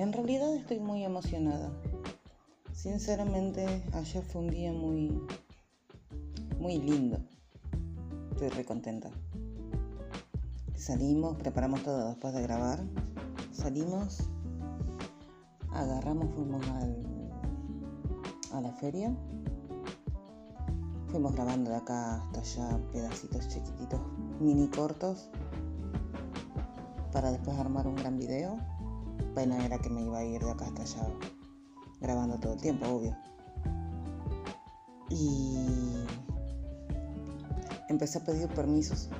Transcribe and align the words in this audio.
En 0.00 0.14
realidad 0.14 0.54
estoy 0.54 0.80
muy 0.80 1.04
emocionada. 1.04 1.70
Sinceramente, 2.72 3.84
ayer 3.92 4.24
fue 4.24 4.40
un 4.40 4.48
día 4.48 4.72
muy, 4.72 5.12
muy 6.58 6.78
lindo. 6.78 7.18
Estoy 8.30 8.48
re 8.48 8.64
contenta. 8.64 9.10
Salimos, 10.74 11.36
preparamos 11.36 11.82
todo 11.82 12.08
después 12.08 12.32
de 12.32 12.40
grabar. 12.40 12.82
Salimos, 13.52 14.20
agarramos, 15.70 16.34
fuimos 16.34 16.66
al, 16.66 16.96
a 18.54 18.60
la 18.62 18.72
feria. 18.72 19.14
Fuimos 21.08 21.34
grabando 21.34 21.72
de 21.72 21.76
acá 21.76 22.22
hasta 22.22 22.40
allá 22.40 22.80
pedacitos 22.90 23.48
chiquititos, 23.48 24.00
mini 24.40 24.66
cortos, 24.68 25.28
para 27.12 27.30
después 27.32 27.58
armar 27.58 27.86
un 27.86 27.96
gran 27.96 28.16
video. 28.16 28.69
Pena 29.34 29.64
era 29.64 29.78
que 29.78 29.90
me 29.90 30.02
iba 30.02 30.18
a 30.18 30.24
ir 30.24 30.42
de 30.42 30.50
acá 30.50 30.66
hasta 30.66 30.82
allá 30.82 31.06
grabando 32.00 32.38
todo 32.38 32.54
el 32.54 32.60
tiempo, 32.60 32.86
obvio. 32.86 33.16
Y 35.10 35.56
empecé 37.88 38.18
a 38.18 38.24
pedir 38.24 38.48
permisos, 38.48 39.10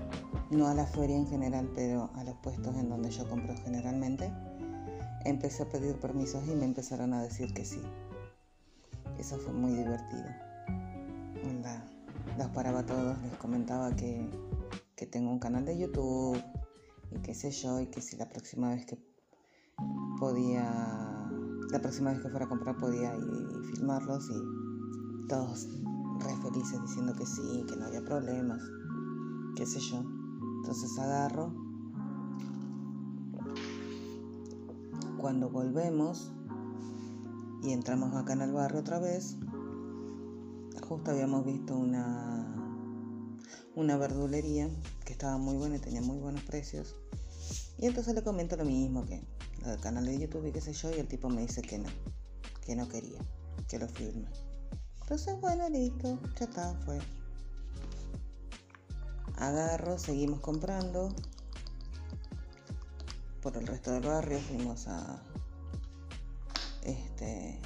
no 0.50 0.68
a 0.68 0.74
la 0.74 0.86
feria 0.86 1.16
en 1.16 1.26
general, 1.26 1.70
pero 1.74 2.10
a 2.14 2.24
los 2.24 2.36
puestos 2.36 2.76
en 2.76 2.88
donde 2.88 3.10
yo 3.10 3.28
compro 3.28 3.54
generalmente. 3.64 4.32
Empecé 5.24 5.64
a 5.64 5.68
pedir 5.68 5.98
permisos 6.00 6.46
y 6.48 6.54
me 6.54 6.64
empezaron 6.64 7.12
a 7.12 7.22
decir 7.22 7.52
que 7.52 7.64
sí. 7.64 7.82
Eso 9.18 9.36
fue 9.38 9.52
muy 9.52 9.72
divertido. 9.72 10.24
La, 11.62 11.84
los 12.38 12.48
paraba 12.48 12.80
a 12.80 12.86
todos, 12.86 13.20
les 13.22 13.34
comentaba 13.34 13.94
que, 13.94 14.30
que 14.96 15.06
tengo 15.06 15.30
un 15.30 15.38
canal 15.38 15.66
de 15.66 15.76
YouTube 15.76 16.42
y 17.10 17.18
qué 17.18 17.34
sé 17.34 17.50
yo, 17.50 17.80
y 17.80 17.86
que 17.86 18.00
si 18.00 18.16
la 18.16 18.28
próxima 18.28 18.70
vez 18.70 18.86
que 18.86 18.96
podía 20.20 21.10
la 21.70 21.80
próxima 21.80 22.10
vez 22.10 22.20
que 22.20 22.28
fuera 22.28 22.44
a 22.44 22.48
comprar 22.48 22.76
podía 22.76 23.16
ir 23.16 23.48
y 23.58 23.66
filmarlos 23.72 24.28
y 24.30 25.26
todos 25.26 25.66
re 26.18 26.36
felices 26.42 26.80
diciendo 26.82 27.14
que 27.16 27.24
sí, 27.24 27.64
que 27.66 27.76
no 27.76 27.86
había 27.86 28.04
problemas, 28.04 28.60
qué 29.56 29.64
sé 29.64 29.80
yo. 29.80 30.04
Entonces 30.58 30.98
agarro. 30.98 31.54
Cuando 35.18 35.48
volvemos 35.50 36.32
y 37.62 37.72
entramos 37.72 38.14
acá 38.14 38.34
en 38.34 38.42
el 38.42 38.52
barrio 38.52 38.80
otra 38.80 38.98
vez, 38.98 39.36
justo 40.86 41.10
habíamos 41.10 41.44
visto 41.44 41.76
una, 41.76 42.54
una 43.74 43.96
verdulería 43.96 44.68
que 45.04 45.12
estaba 45.12 45.38
muy 45.38 45.56
buena 45.56 45.76
y 45.76 45.80
tenía 45.80 46.02
muy 46.02 46.18
buenos 46.18 46.42
precios. 46.42 46.96
Y 47.78 47.86
entonces 47.86 48.14
le 48.14 48.22
comento 48.22 48.56
lo 48.56 48.64
mismo 48.64 49.06
que 49.06 49.22
del 49.68 49.80
canal 49.80 50.06
de 50.06 50.18
YouTube 50.18 50.46
y 50.46 50.52
qué 50.52 50.60
sé 50.60 50.72
yo, 50.72 50.90
y 50.90 51.00
el 51.00 51.08
tipo 51.08 51.28
me 51.28 51.42
dice 51.42 51.62
que 51.62 51.78
no, 51.78 51.88
que 52.64 52.74
no 52.74 52.88
quería, 52.88 53.20
que 53.68 53.78
lo 53.78 53.88
filme. 53.88 54.28
Entonces, 55.02 55.40
bueno, 55.40 55.68
listo, 55.68 56.18
ya 56.38 56.44
está, 56.44 56.74
fue. 56.84 56.98
Agarro, 59.36 59.98
seguimos 59.98 60.40
comprando. 60.40 61.14
Por 63.42 63.56
el 63.56 63.66
resto 63.66 63.92
del 63.92 64.06
barrio 64.06 64.38
fuimos 64.38 64.86
a 64.86 65.22
este 66.82 67.58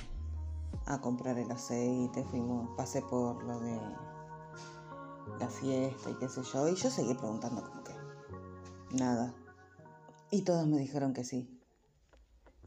a 0.87 1.01
comprar 1.01 1.39
el 1.39 1.51
aceite, 1.51 2.25
fuimos, 2.25 2.77
pasé 2.77 3.03
por 3.03 3.43
lo 3.45 3.59
de 3.61 3.81
la 5.39 5.49
fiesta 5.49 6.11
y 6.11 6.15
qué 6.15 6.29
sé 6.29 6.43
yo, 6.43 6.69
y 6.69 6.75
yo 6.75 6.91
seguí 6.91 7.15
preguntando 7.15 7.63
como 7.63 7.83
que 7.85 7.95
nada. 8.91 9.35
Y 10.31 10.43
todos 10.43 10.67
me 10.67 10.79
dijeron 10.79 11.13
que 11.13 11.25
sí. 11.25 11.54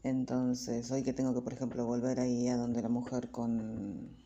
Entonces, 0.02 0.90
hoy 0.90 1.02
que 1.02 1.12
tengo 1.12 1.34
que, 1.34 1.40
por 1.40 1.52
ejemplo, 1.52 1.84
volver 1.84 2.20
ahí 2.20 2.48
a 2.48 2.56
donde 2.56 2.82
la 2.82 2.88
mujer 2.88 3.30
con 3.30 4.16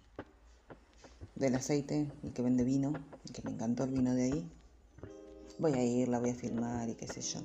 del 1.34 1.54
aceite 1.54 2.10
y 2.22 2.30
que 2.30 2.42
vende 2.42 2.62
vino, 2.62 2.92
que 3.32 3.42
me 3.42 3.50
encantó 3.50 3.84
el 3.84 3.90
vino 3.90 4.14
de 4.14 4.24
ahí, 4.24 4.52
voy 5.58 5.72
a 5.72 5.84
ir, 5.84 6.08
la 6.08 6.18
voy 6.20 6.30
a 6.30 6.34
filmar 6.34 6.88
y 6.88 6.94
qué 6.94 7.08
sé 7.08 7.20
yo. 7.20 7.40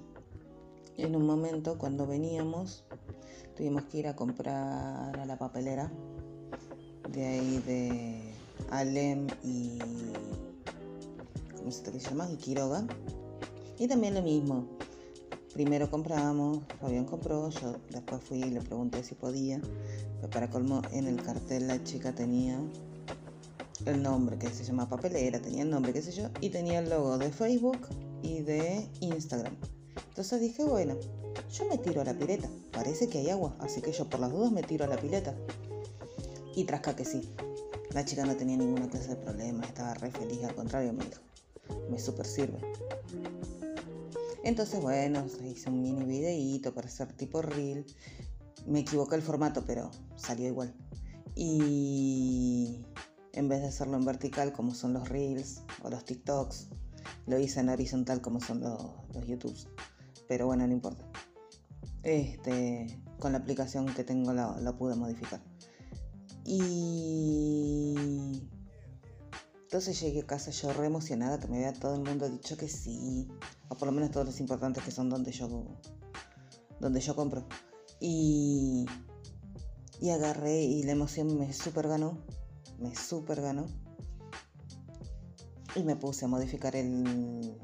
Y 0.97 1.03
en 1.03 1.15
un 1.15 1.25
momento, 1.25 1.77
cuando 1.77 2.05
veníamos, 2.05 2.83
tuvimos 3.55 3.83
que 3.85 3.99
ir 3.99 4.07
a 4.07 4.15
comprar 4.15 5.17
a 5.17 5.25
la 5.25 5.37
papelera 5.37 5.91
de 7.11 7.25
ahí 7.25 7.57
de 7.65 8.33
Alem 8.69 9.27
y. 9.43 9.79
¿Cómo 11.57 11.71
se 11.71 11.91
te 11.91 11.99
llama? 11.99 12.29
Y 12.31 12.37
Quiroga. 12.37 12.85
Y 13.79 13.87
también 13.87 14.15
lo 14.15 14.21
mismo, 14.21 14.67
Primero 15.57 15.89
compramos, 15.89 16.59
Fabián 16.79 17.05
compró, 17.05 17.49
yo 17.49 17.77
después 17.89 18.21
fui 18.21 18.37
y 18.37 18.51
le 18.51 18.61
pregunté 18.61 19.03
si 19.03 19.15
podía, 19.15 19.59
pero 20.17 20.29
para 20.29 20.51
colmo 20.51 20.83
en 20.91 21.07
el 21.07 21.19
cartel 21.23 21.65
la 21.67 21.83
chica 21.83 22.13
tenía 22.13 22.61
el 23.87 24.03
nombre 24.03 24.37
que 24.37 24.49
se 24.49 24.63
llama 24.63 24.87
papelera, 24.87 25.39
tenía 25.39 25.63
el 25.63 25.71
nombre, 25.71 25.93
qué 25.93 26.03
sé 26.03 26.11
yo, 26.11 26.29
y 26.41 26.51
tenía 26.51 26.77
el 26.77 26.91
logo 26.91 27.17
de 27.17 27.31
Facebook 27.31 27.87
y 28.21 28.41
de 28.41 28.87
Instagram. 28.99 29.55
Entonces 30.09 30.41
dije, 30.41 30.63
bueno, 30.63 30.95
yo 31.51 31.65
me 31.65 31.79
tiro 31.79 32.01
a 32.01 32.05
la 32.05 32.13
pileta, 32.13 32.47
parece 32.71 33.09
que 33.09 33.17
hay 33.17 33.31
agua, 33.31 33.55
así 33.57 33.81
que 33.81 33.91
yo 33.91 34.07
por 34.07 34.19
las 34.19 34.31
dudas 34.31 34.51
me 34.51 34.61
tiro 34.61 34.85
a 34.85 34.87
la 34.87 34.97
pileta. 34.97 35.33
Y 36.55 36.65
trasca 36.65 36.95
que 36.95 37.03
sí, 37.03 37.33
la 37.95 38.05
chica 38.05 38.27
no 38.27 38.35
tenía 38.35 38.57
ninguna 38.57 38.87
clase 38.91 39.07
de 39.07 39.15
problema, 39.15 39.63
estaba 39.63 39.95
re 39.95 40.11
feliz, 40.11 40.43
al 40.43 40.53
contrario 40.53 40.93
me 40.93 41.03
dijo, 41.03 41.21
me 41.89 41.97
super 41.97 42.27
sirve. 42.27 42.59
Entonces, 44.47 44.81
bueno, 44.81 45.25
hice 45.43 45.69
un 45.69 45.81
mini 45.81 46.05
videíto 46.05 46.73
para 46.73 46.87
hacer 46.87 47.11
tipo 47.11 47.41
reel. 47.41 47.85
Me 48.65 48.79
equivoqué 48.79 49.17
el 49.17 49.21
formato, 49.21 49.65
pero 49.65 49.91
salió 50.15 50.47
igual. 50.47 50.73
Y 51.35 52.85
en 53.33 53.49
vez 53.49 53.61
de 53.61 53.67
hacerlo 53.67 53.97
en 53.97 54.05
vertical 54.05 54.53
como 54.53 54.73
son 54.73 54.93
los 54.93 55.09
reels 55.09 55.63
o 55.83 55.89
los 55.89 56.05
TikToks, 56.05 56.69
lo 57.25 57.37
hice 57.37 57.59
en 57.59 57.67
horizontal 57.67 58.21
como 58.21 58.39
son 58.39 58.61
los, 58.61 58.81
los 59.13 59.27
YouTubes. 59.27 59.67
Pero 60.29 60.45
bueno, 60.45 60.65
no 60.65 60.71
importa. 60.71 61.05
Este, 62.03 63.01
con 63.19 63.33
la 63.33 63.39
aplicación 63.39 63.85
que 63.93 64.05
tengo 64.05 64.31
la, 64.31 64.57
la 64.61 64.77
pude 64.77 64.95
modificar. 64.95 65.41
Y 66.45 68.47
entonces 69.67 69.99
llegué 69.99 70.21
a 70.21 70.25
casa 70.25 70.49
yo 70.51 70.71
re 70.71 70.85
emocionada 70.85 71.41
que 71.41 71.49
me 71.49 71.59
vea 71.59 71.73
todo 71.73 71.95
el 71.95 72.01
mundo 72.01 72.29
dicho 72.29 72.55
que 72.55 72.69
sí, 72.69 73.27
o 73.67 73.75
por 73.75 73.89
lo 73.89 73.91
menos 73.91 74.11
todos 74.11 74.25
los 74.25 74.39
importantes 74.39 74.81
que 74.81 74.91
son 74.91 75.09
donde 75.09 75.33
yo 75.33 75.65
donde 76.79 77.01
yo 77.01 77.17
compro. 77.17 77.45
Y 77.99 78.85
y 79.99 80.11
agarré 80.11 80.63
y 80.63 80.83
la 80.83 80.93
emoción 80.93 81.37
me 81.37 81.51
super 81.51 81.85
ganó, 81.89 82.17
me 82.79 82.95
super 82.95 83.41
ganó. 83.41 83.67
Y 85.75 85.83
me 85.83 85.97
puse 85.97 86.23
a 86.23 86.27
modificar 86.29 86.73
el 86.77 87.59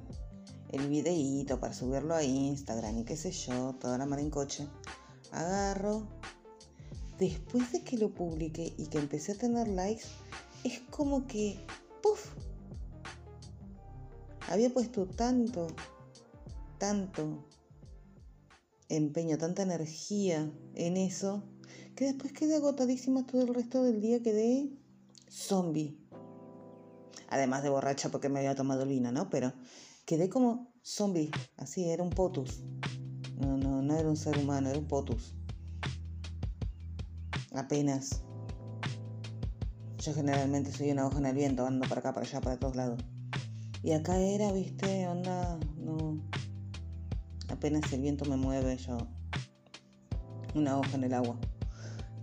el 0.74 0.90
videíto 0.90 1.58
para 1.62 1.74
subirlo 1.74 2.16
a 2.16 2.24
Instagram 2.26 2.98
y 2.98 3.06
qué 3.06 3.16
sé 3.16 3.32
yo, 3.32 3.76
toda 3.80 3.98
la 3.98 4.06
mar 4.06 4.20
en 4.20 4.30
coche. 4.30 4.68
Agarro 5.32 6.06
después 7.18 7.72
de 7.72 7.82
que 7.86 7.98
lo 7.98 8.14
publiqué 8.14 8.74
y 8.78 8.88
que 8.88 8.98
empecé 8.98 9.32
a 9.32 9.36
tener 9.36 9.70
likes, 9.70 10.04
es 10.66 10.82
como 10.90 11.28
que 11.28 11.66
¡puf! 12.04 12.28
Había 14.50 14.72
puesto 14.72 15.08
tanto, 15.08 15.68
tanto 16.78 17.48
empeño, 18.90 19.38
tanta 19.38 19.64
energía 19.64 20.52
en 20.76 20.98
eso, 20.98 21.44
que 21.96 22.06
después 22.06 22.34
quedé 22.34 22.58
agotadísima 22.58 23.26
todo 23.26 23.42
el 23.42 23.54
resto 23.54 23.82
del 23.84 24.02
día, 24.02 24.22
quedé 24.22 24.70
zombie. 25.30 25.98
Además 27.30 27.64
de 27.64 27.70
borracha 27.70 28.10
porque 28.10 28.30
me 28.30 28.40
había 28.40 28.54
tomado 28.54 28.84
el 28.84 28.90
vino, 28.90 29.12
¿no? 29.12 29.30
Pero 29.30 29.54
quedé 30.06 30.30
como 30.30 30.72
zombie, 30.84 31.32
así, 31.58 31.90
era 31.90 32.04
un 32.04 32.12
potus. 32.12 32.64
No, 33.38 33.58
no, 33.58 33.82
no 33.82 33.98
era 33.98 34.08
un 34.10 34.18
ser 34.18 34.38
humano, 34.38 34.70
era 34.70 34.78
un 34.78 34.88
potus. 34.88 35.34
Apenas. 37.54 38.24
Yo 40.04 40.14
generalmente 40.14 40.70
soy 40.74 40.92
una 40.92 41.08
hoja 41.08 41.20
en 41.20 41.28
el 41.28 41.34
viento, 41.34 41.66
ando 41.66 41.88
para 41.88 42.02
acá, 42.02 42.14
para 42.14 42.26
allá, 42.26 42.42
para 42.42 42.60
todos 42.60 42.76
lados. 42.76 43.02
Y 43.84 43.94
acá 43.94 44.18
era, 44.18 44.52
viste, 44.52 45.08
onda, 45.08 45.58
no. 45.78 46.22
Apenas 47.48 47.94
el 47.94 48.02
viento 48.02 48.26
me 48.26 48.36
mueve, 48.36 48.76
yo. 48.76 48.98
Una 50.56 50.78
hoja 50.78 50.96
en 50.96 51.06
el 51.06 51.14
agua. 51.14 51.40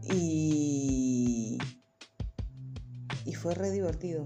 Y. 0.03 1.57
Y 3.25 3.33
fue 3.33 3.55
re 3.55 3.71
divertido. 3.71 4.25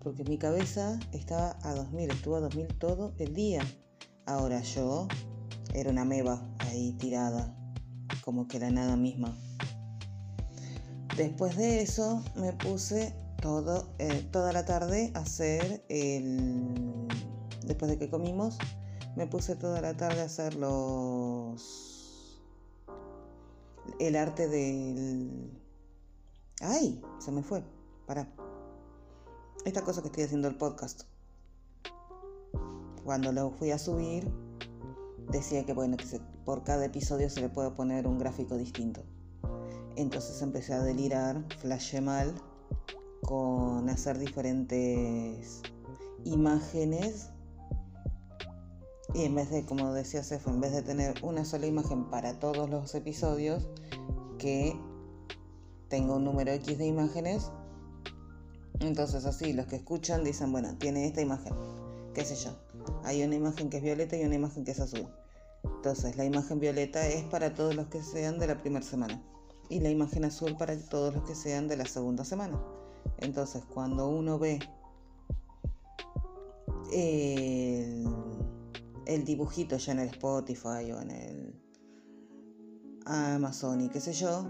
Porque 0.00 0.22
mi 0.22 0.38
cabeza 0.38 1.00
estaba 1.10 1.58
a 1.62 1.74
2000, 1.74 2.12
estuvo 2.12 2.36
a 2.36 2.40
2000 2.40 2.68
todo 2.78 3.12
el 3.18 3.34
día. 3.34 3.62
Ahora 4.26 4.62
yo 4.62 5.08
era 5.74 5.90
una 5.90 6.04
meba 6.04 6.48
ahí 6.60 6.92
tirada, 6.92 7.56
como 8.20 8.46
que 8.46 8.60
la 8.60 8.70
nada 8.70 8.94
misma. 8.94 9.36
Después 11.20 11.54
de 11.54 11.82
eso 11.82 12.24
me 12.34 12.54
puse 12.54 13.14
todo, 13.42 13.90
eh, 13.98 14.26
toda 14.32 14.54
la 14.54 14.64
tarde 14.64 15.12
a 15.14 15.18
hacer 15.18 15.84
el... 15.90 17.06
Después 17.62 17.90
de 17.90 17.98
que 17.98 18.08
comimos, 18.08 18.56
me 19.16 19.26
puse 19.26 19.54
toda 19.54 19.82
la 19.82 19.94
tarde 19.98 20.22
a 20.22 20.24
hacer 20.24 20.54
los... 20.54 22.40
el 23.98 24.16
arte 24.16 24.48
del... 24.48 25.60
¡Ay! 26.62 27.02
Se 27.18 27.30
me 27.30 27.42
fue. 27.42 27.62
Para. 28.06 28.26
Esta 29.66 29.82
cosa 29.82 30.00
que 30.00 30.06
estoy 30.06 30.24
haciendo 30.24 30.48
el 30.48 30.56
podcast. 30.56 31.02
Cuando 33.04 33.30
lo 33.30 33.50
fui 33.50 33.72
a 33.72 33.78
subir, 33.78 34.32
decía 35.30 35.66
que 35.66 35.74
bueno, 35.74 35.98
que 35.98 36.18
por 36.46 36.64
cada 36.64 36.86
episodio 36.86 37.28
se 37.28 37.42
le 37.42 37.50
puede 37.50 37.72
poner 37.72 38.06
un 38.06 38.18
gráfico 38.18 38.56
distinto. 38.56 39.04
Entonces 40.00 40.40
empecé 40.40 40.72
a 40.72 40.82
delirar, 40.82 41.44
flashé 41.58 42.00
mal, 42.00 42.34
con 43.20 43.86
hacer 43.90 44.18
diferentes 44.18 45.60
imágenes. 46.24 47.28
Y 49.12 49.24
en 49.24 49.34
vez 49.34 49.50
de, 49.50 49.66
como 49.66 49.92
decía 49.92 50.22
Cefo, 50.22 50.48
en 50.48 50.62
vez 50.62 50.72
de 50.72 50.80
tener 50.80 51.22
una 51.22 51.44
sola 51.44 51.66
imagen 51.66 52.08
para 52.08 52.38
todos 52.38 52.70
los 52.70 52.94
episodios, 52.94 53.68
que 54.38 54.74
tengo 55.88 56.16
un 56.16 56.24
número 56.24 56.50
X 56.52 56.78
de 56.78 56.86
imágenes. 56.86 57.52
Entonces 58.78 59.26
así 59.26 59.52
los 59.52 59.66
que 59.66 59.76
escuchan 59.76 60.24
dicen, 60.24 60.50
bueno, 60.50 60.78
tiene 60.78 61.06
esta 61.06 61.20
imagen, 61.20 61.52
qué 62.14 62.24
sé 62.24 62.36
yo. 62.36 62.56
Hay 63.04 63.22
una 63.22 63.34
imagen 63.34 63.68
que 63.68 63.76
es 63.76 63.82
violeta 63.82 64.16
y 64.16 64.24
una 64.24 64.36
imagen 64.36 64.64
que 64.64 64.70
es 64.70 64.80
azul. 64.80 65.06
Entonces 65.62 66.16
la 66.16 66.24
imagen 66.24 66.58
violeta 66.58 67.06
es 67.06 67.24
para 67.24 67.52
todos 67.52 67.74
los 67.74 67.88
que 67.88 68.02
sean 68.02 68.38
de 68.38 68.46
la 68.46 68.62
primera 68.62 68.86
semana 68.86 69.22
y 69.70 69.80
la 69.80 69.88
imagen 69.88 70.24
azul 70.24 70.56
para 70.56 70.76
todos 70.76 71.14
los 71.14 71.24
que 71.24 71.34
sean 71.34 71.68
de 71.68 71.76
la 71.76 71.86
segunda 71.86 72.24
semana. 72.24 72.60
Entonces 73.18 73.64
cuando 73.64 74.08
uno 74.08 74.38
ve 74.38 74.58
el, 76.92 78.04
dibujito 79.24 79.76
ya 79.76 79.92
en 79.92 80.00
el 80.00 80.08
Spotify 80.08 80.92
o 80.92 81.00
en 81.00 81.10
el 81.10 81.54
Amazon 83.06 83.80
y 83.80 83.88
qué 83.88 84.00
sé 84.00 84.12
yo, 84.12 84.44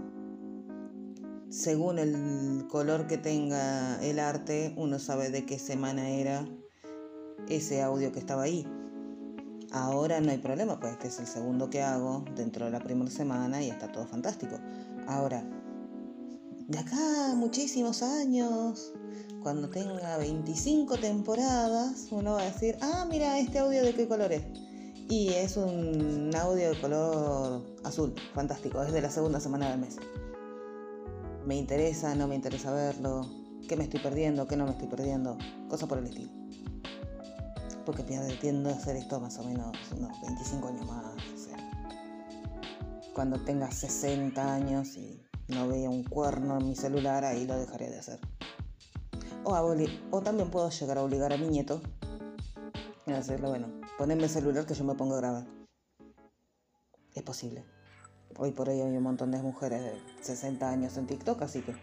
según 1.49 1.99
el 1.99 2.65
color 2.67 3.07
que 3.07 3.17
tenga 3.17 4.01
el 4.03 4.19
arte, 4.19 4.73
uno 4.77 4.97
sabe 4.99 5.29
de 5.29 5.45
qué 5.45 5.59
semana 5.59 6.09
era 6.09 6.47
ese 7.47 7.81
audio 7.83 8.11
que 8.11 8.19
estaba 8.19 8.43
ahí. 8.43 8.65
Ahora 9.73 10.19
no 10.19 10.31
hay 10.31 10.37
problema, 10.37 10.79
pues 10.79 10.93
este 10.93 11.07
es 11.07 11.19
el 11.19 11.27
segundo 11.27 11.69
que 11.69 11.81
hago 11.81 12.25
dentro 12.35 12.65
de 12.65 12.71
la 12.71 12.79
primera 12.79 13.09
semana 13.09 13.61
y 13.61 13.69
está 13.69 13.91
todo 13.91 14.05
fantástico. 14.05 14.57
Ahora, 15.07 15.43
de 16.67 16.77
acá 16.77 17.33
muchísimos 17.35 18.01
años, 18.01 18.93
cuando 19.41 19.69
tenga 19.69 20.17
25 20.17 20.97
temporadas, 20.97 22.07
uno 22.11 22.33
va 22.33 22.41
a 22.41 22.45
decir, 22.45 22.77
ah, 22.81 23.05
mira, 23.09 23.39
este 23.39 23.59
audio 23.59 23.83
de 23.83 23.93
qué 23.93 24.07
color 24.07 24.31
es. 24.31 24.43
Y 25.09 25.29
es 25.29 25.57
un 25.57 26.31
audio 26.35 26.69
de 26.69 26.79
color 26.79 27.61
azul, 27.83 28.13
fantástico, 28.33 28.81
es 28.81 28.93
de 28.93 29.01
la 29.01 29.09
segunda 29.09 29.39
semana 29.39 29.69
del 29.69 29.79
mes. 29.79 29.97
Me 31.45 31.57
interesa, 31.57 32.15
no 32.15 32.27
me 32.27 32.35
interesa 32.35 32.71
verlo, 32.71 33.27
qué 33.67 33.75
me 33.75 33.83
estoy 33.83 33.99
perdiendo, 33.99 34.47
qué 34.47 34.55
no 34.55 34.65
me 34.65 34.71
estoy 34.71 34.87
perdiendo, 34.87 35.37
cosas 35.67 35.89
por 35.89 35.97
el 35.97 36.05
estilo 36.05 36.41
porque 37.85 38.03
tiendo 38.03 38.69
a 38.69 38.73
hacer 38.73 38.95
esto 38.95 39.19
más 39.19 39.37
o 39.39 39.43
menos 39.43 39.75
unos 39.97 40.21
25 40.21 40.67
años 40.67 40.85
más. 40.85 41.40
Cuando 43.13 43.39
tenga 43.39 43.71
60 43.71 44.53
años 44.53 44.95
y 44.95 45.21
no 45.47 45.67
vea 45.67 45.89
un 45.89 46.03
cuerno 46.03 46.57
en 46.57 46.67
mi 46.67 46.75
celular, 46.75 47.25
ahí 47.25 47.45
lo 47.45 47.57
dejaré 47.57 47.89
de 47.89 47.99
hacer. 47.99 48.19
O, 49.43 49.55
o 50.11 50.21
también 50.21 50.49
puedo 50.49 50.69
llegar 50.69 50.97
a 50.97 51.03
obligar 51.03 51.33
a 51.33 51.37
mi 51.37 51.47
nieto 51.47 51.81
a 53.13 53.19
hacerlo, 53.19 53.49
bueno, 53.49 53.67
ponerme 53.97 54.23
el 54.23 54.29
celular 54.29 54.65
que 54.65 54.73
yo 54.73 54.83
me 54.83 54.95
pongo 54.95 55.15
a 55.15 55.17
grabar. 55.17 55.45
Es 57.13 57.23
posible. 57.23 57.65
Hoy 58.37 58.51
por 58.51 58.69
hoy 58.69 58.79
hay 58.79 58.95
un 58.95 59.03
montón 59.03 59.31
de 59.31 59.41
mujeres 59.41 59.81
de 59.83 60.23
60 60.23 60.69
años 60.69 60.97
en 60.97 61.07
TikTok, 61.07 61.41
así 61.41 61.61
que... 61.61 61.75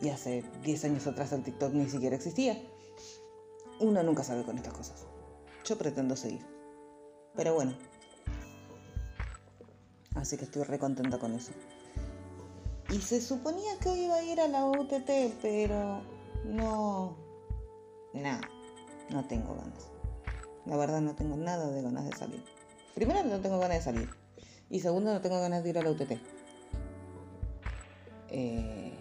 Y 0.00 0.10
hace 0.10 0.44
10 0.62 0.84
años 0.84 1.06
atrás 1.06 1.32
el 1.32 1.42
TikTok 1.42 1.72
ni 1.72 1.88
siquiera 1.88 2.16
existía. 2.16 2.60
Uno 3.80 4.02
nunca 4.02 4.22
sabe 4.22 4.44
con 4.44 4.56
estas 4.56 4.74
cosas. 4.74 5.06
Yo 5.64 5.78
pretendo 5.78 6.14
seguir. 6.16 6.44
Pero 7.34 7.54
bueno. 7.54 7.74
Así 10.14 10.36
que 10.36 10.44
estoy 10.44 10.62
re 10.62 10.78
contenta 10.78 11.18
con 11.18 11.34
eso. 11.34 11.52
Y 12.90 13.00
se 13.00 13.20
suponía 13.20 13.78
que 13.80 13.88
hoy 13.88 14.00
iba 14.04 14.14
a 14.14 14.22
ir 14.22 14.40
a 14.40 14.48
la 14.48 14.66
UTT, 14.66 15.10
pero 15.42 16.00
no. 16.44 17.16
Nada. 18.12 18.42
No 19.10 19.24
tengo 19.26 19.54
ganas. 19.54 19.90
La 20.66 20.76
verdad 20.76 21.00
no 21.00 21.14
tengo 21.14 21.36
nada 21.36 21.70
de 21.70 21.82
ganas 21.82 22.06
de 22.06 22.16
salir. 22.16 22.44
Primero 22.94 23.22
no 23.24 23.40
tengo 23.40 23.58
ganas 23.58 23.78
de 23.78 23.82
salir. 23.82 24.08
Y 24.70 24.80
segundo 24.80 25.12
no 25.12 25.20
tengo 25.20 25.40
ganas 25.40 25.62
de 25.62 25.70
ir 25.70 25.78
a 25.78 25.82
la 25.82 25.90
UTT. 25.90 26.12
Eh, 28.28 28.92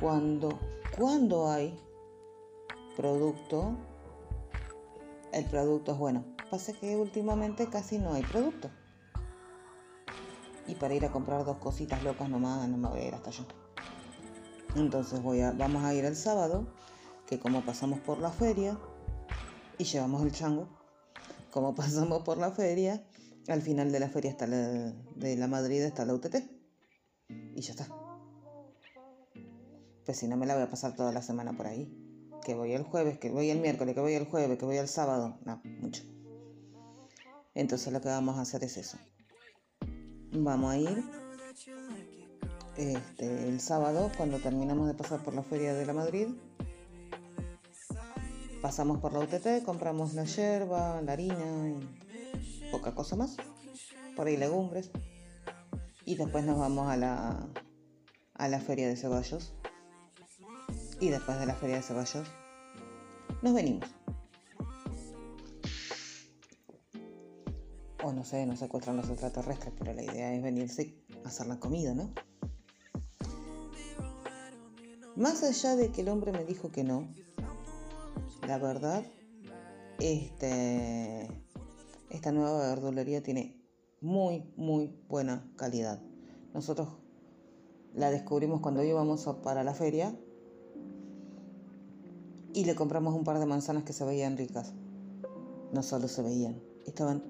cuando, 0.00 0.58
cuando 0.96 1.50
hay 1.50 1.78
producto, 2.96 3.76
el 5.32 5.44
producto 5.46 5.92
es 5.92 5.98
bueno. 5.98 6.24
Pasa 6.50 6.72
que 6.72 6.96
últimamente 6.96 7.68
casi 7.68 7.98
no 7.98 8.12
hay 8.14 8.22
producto. 8.22 8.70
Y 10.66 10.74
para 10.74 10.94
ir 10.94 11.04
a 11.04 11.12
comprar 11.12 11.44
dos 11.44 11.58
cositas 11.58 12.02
locas 12.02 12.28
nomás 12.28 12.68
no 12.68 12.76
me 12.76 12.88
voy 12.88 13.00
a 13.00 13.08
ir 13.08 13.14
hasta 13.14 13.30
allá. 13.30 13.44
Entonces 14.76 15.22
voy 15.22 15.40
a, 15.40 15.52
vamos 15.52 15.84
a 15.84 15.94
ir 15.94 16.04
el 16.04 16.16
sábado, 16.16 16.66
que 17.26 17.38
como 17.38 17.64
pasamos 17.64 18.00
por 18.00 18.18
la 18.18 18.30
feria 18.30 18.78
y 19.78 19.84
llevamos 19.84 20.22
el 20.22 20.32
chango, 20.32 20.68
como 21.50 21.74
pasamos 21.74 22.22
por 22.22 22.38
la 22.38 22.50
feria, 22.50 23.04
al 23.48 23.62
final 23.62 23.92
de 23.92 24.00
la 24.00 24.08
feria 24.08 24.30
está 24.30 24.46
la, 24.46 24.56
de 24.56 25.36
la 25.36 25.46
Madrid 25.46 25.82
está 25.82 26.04
la 26.04 26.14
UTT. 26.14 26.36
Y 27.28 27.60
ya 27.60 27.72
está. 27.72 27.88
Pues 30.04 30.18
si 30.18 30.28
no 30.28 30.36
me 30.36 30.46
la 30.46 30.54
voy 30.54 30.64
a 30.64 30.70
pasar 30.70 30.94
toda 30.96 31.12
la 31.12 31.22
semana 31.22 31.56
por 31.56 31.66
ahí 31.66 32.04
que 32.44 32.54
voy 32.54 32.72
el 32.72 32.84
jueves, 32.84 33.18
que 33.18 33.30
voy 33.30 33.50
el 33.50 33.58
miércoles, 33.58 33.94
que 33.94 34.00
voy 34.00 34.12
el 34.12 34.26
jueves, 34.26 34.58
que 34.58 34.64
voy 34.64 34.76
el 34.76 34.86
sábado. 34.86 35.38
No, 35.44 35.60
mucho. 35.80 36.04
Entonces 37.54 37.92
lo 37.92 38.00
que 38.00 38.08
vamos 38.08 38.36
a 38.36 38.42
hacer 38.42 38.62
es 38.62 38.76
eso. 38.76 38.98
Vamos 40.34 40.72
a 40.72 40.78
ir 40.78 41.04
este, 42.76 43.48
el 43.48 43.60
sábado, 43.60 44.10
cuando 44.16 44.38
terminamos 44.38 44.86
de 44.88 44.94
pasar 44.94 45.22
por 45.22 45.34
la 45.34 45.42
Feria 45.42 45.74
de 45.74 45.86
la 45.86 45.92
Madrid. 45.92 46.28
Pasamos 48.60 48.98
por 48.98 49.12
la 49.12 49.20
UTT, 49.20 49.64
compramos 49.64 50.14
la 50.14 50.24
yerba, 50.24 51.00
la 51.02 51.12
harina 51.12 51.68
y 51.68 52.70
poca 52.70 52.94
cosa 52.94 53.16
más. 53.16 53.36
Por 54.16 54.26
ahí 54.26 54.36
legumbres. 54.36 54.90
Y 56.04 56.16
después 56.16 56.44
nos 56.44 56.58
vamos 56.58 56.90
a 56.90 56.96
la, 56.96 57.48
a 58.34 58.48
la 58.48 58.60
Feria 58.60 58.88
de 58.88 58.96
Ceballos 58.96 59.54
y 61.00 61.10
después 61.10 61.38
de 61.38 61.46
la 61.46 61.54
feria 61.54 61.76
de 61.76 61.82
ceballos 61.82 62.26
nos 63.42 63.54
venimos. 63.54 63.88
No 68.14 68.24
sé, 68.24 68.46
no 68.46 68.56
secuestran 68.56 68.96
los 68.96 69.08
extraterrestres, 69.08 69.74
pero 69.78 69.92
la 69.92 70.02
idea 70.02 70.32
es 70.34 70.42
venirse 70.42 70.94
a 71.24 71.28
hacer 71.28 71.46
la 71.46 71.58
comida, 71.58 71.94
¿no? 71.94 72.10
Más 75.16 75.42
allá 75.44 75.76
de 75.76 75.90
que 75.90 76.00
el 76.00 76.08
hombre 76.08 76.32
me 76.32 76.44
dijo 76.44 76.70
que 76.70 76.82
no, 76.82 77.08
la 78.46 78.58
verdad, 78.58 79.04
este, 80.00 81.28
esta 82.10 82.32
nueva 82.32 82.58
verdulería 82.58 83.22
tiene 83.22 83.64
muy, 84.00 84.52
muy 84.56 84.92
buena 85.08 85.50
calidad. 85.56 86.02
Nosotros 86.52 86.88
la 87.94 88.10
descubrimos 88.10 88.60
cuando 88.60 88.82
íbamos 88.82 89.24
para 89.42 89.62
la 89.62 89.72
feria 89.72 90.18
y 92.52 92.64
le 92.64 92.74
compramos 92.74 93.14
un 93.14 93.24
par 93.24 93.38
de 93.38 93.46
manzanas 93.46 93.84
que 93.84 93.92
se 93.92 94.04
veían 94.04 94.36
ricas. 94.36 94.72
No 95.72 95.82
solo 95.82 96.08
se 96.08 96.22
veían, 96.22 96.60
estaban 96.86 97.22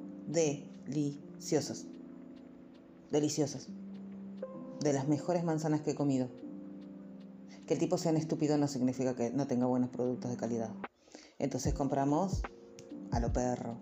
deliciosas. 0.87 1.87
Deliciosas. 3.11 3.69
De 4.81 4.93
las 4.93 5.09
mejores 5.09 5.45
manzanas 5.45 5.83
que 5.83 5.93
he 5.93 5.95
comido. 5.95 6.29
Que 7.67 7.75
el 7.75 7.81
tipo 7.81 7.99
sea 7.99 8.13
estúpido 8.13 8.59
no 8.59 8.69
significa 8.69 9.15
que 9.15 9.31
no 9.31 9.47
tenga 9.47 9.67
buenos 9.67 9.91
productos 9.91 10.31
de 10.31 10.37
calidad. 10.37 10.71
Entonces 11.39 11.75
compramos 11.75 12.43
a 13.11 13.21
lo 13.21 13.33
perro. 13.33 13.77